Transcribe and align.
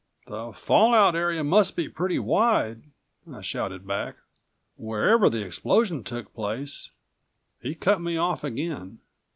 "The 0.25 0.51
fallout 0.53 1.15
area 1.15 1.43
must 1.43 1.75
be 1.75 1.87
pretty 1.87 2.17
wide!" 2.17 2.85
I 3.31 3.41
shouted 3.41 3.85
back. 3.85 4.15
"Wherever 4.75 5.29
the 5.29 5.45
explosion 5.45 6.03
took 6.03 6.33
place" 6.33 6.89
He 7.61 7.75
cut 7.75 8.01
me 8.01 8.17
off 8.17 8.43
again. 8.43 8.97